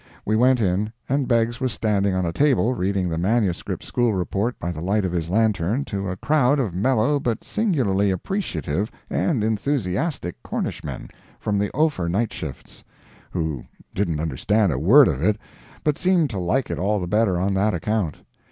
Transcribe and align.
We 0.25 0.35
went 0.35 0.59
in, 0.59 0.91
and 1.07 1.27
Beggs 1.27 1.59
was 1.61 1.71
standing 1.71 2.15
on 2.15 2.25
a 2.25 2.33
table 2.33 2.73
reading 2.73 3.07
the 3.07 3.19
manuscript 3.19 3.83
school 3.83 4.15
report 4.15 4.57
by 4.57 4.71
the 4.71 4.81
light 4.81 5.05
of 5.05 5.11
his 5.11 5.29
lantern 5.29 5.85
to 5.85 6.09
a 6.09 6.17
crowd 6.17 6.57
of 6.57 6.73
mellow 6.73 7.19
but 7.19 7.43
singularly 7.43 8.09
appreciative 8.09 8.89
and 9.11 9.43
enthusiastic 9.43 10.41
Cornishmen 10.41 11.09
from 11.39 11.59
the 11.59 11.69
Ophir 11.77 12.09
nightshifts, 12.09 12.83
who 13.29 13.63
didn't 13.93 14.19
understand 14.19 14.71
a 14.71 14.79
word 14.79 15.07
of 15.07 15.21
it, 15.21 15.37
but 15.83 15.99
seemed 15.99 16.31
to 16.31 16.39
like 16.39 16.71
it 16.71 16.79
all 16.79 16.99
the 16.99 17.05
better 17.07 17.39
on 17.39 17.53
that 17.53 17.75
account. 17.75 18.15